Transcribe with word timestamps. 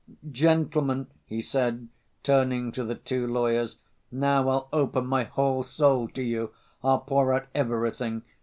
Gentlemen," 0.31 1.05
he 1.27 1.41
said, 1.43 1.87
turning 2.23 2.71
to 2.71 2.83
the 2.83 2.95
two 2.95 3.27
lawyers, 3.27 3.77
"now 4.11 4.49
I'll 4.49 4.69
open 4.73 5.05
my 5.05 5.25
whole 5.25 5.61
soul 5.61 6.07
to 6.07 6.23
you; 6.23 6.49
I'll 6.83 7.01
pour 7.01 7.31
out 7.35 7.45
everything. 7.53 8.23